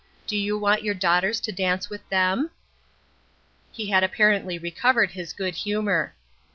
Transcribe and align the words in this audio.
Do 0.25 0.35
you 0.35 0.57
want 0.57 0.81
your 0.83 0.95
daughters 0.95 1.39
to 1.41 1.51
dance 1.51 1.87
with 1.87 2.09
them?" 2.09 2.49
He 3.71 3.91
had 3.91 4.03
apparently 4.03 4.57
recovered 4.57 5.11
his 5.11 5.31
good 5.31 5.53
humor. 5.53 6.15